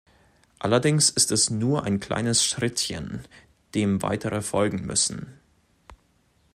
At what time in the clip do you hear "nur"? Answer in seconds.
1.51-1.83